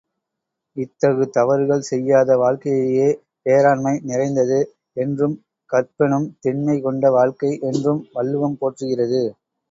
[0.77, 3.09] இத்தகு தவறுகள் செய்யாத வாழ்க்கையையே,
[3.45, 4.57] பேராண்மை நிறைந்தது
[4.97, 5.35] என்றும்,
[5.69, 9.21] கற்பெனும் திண்மை கொண்ட வாழ்க்கை என்றும் வள்ளுவம் போற்றுகிறது.